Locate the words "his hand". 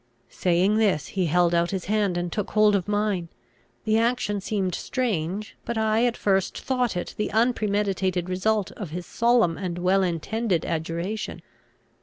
1.69-2.17